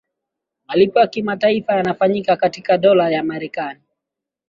malipo 0.67 0.99
ya 0.99 1.07
kimataifa 1.07 1.73
yanafanyika 1.75 2.35
katika 2.35 2.77
dola 2.77 3.09
ya 3.09 3.21
kimarekani 3.21 3.81